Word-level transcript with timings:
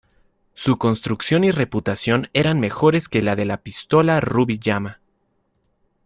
Su 0.55 0.79
construcción 0.79 1.43
y 1.43 1.51
reputación 1.51 2.31
eran 2.33 2.59
mejores 2.59 3.07
que 3.07 3.21
la 3.21 3.35
de 3.35 3.45
la 3.45 3.57
pistola 3.61 4.19
Ruby 4.19 4.57
Llama. 4.57 4.99